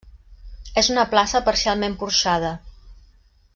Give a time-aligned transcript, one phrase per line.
[0.81, 2.53] És una plaça parcialment porxada.